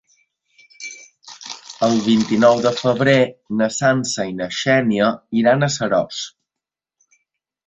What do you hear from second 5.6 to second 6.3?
a Seròs.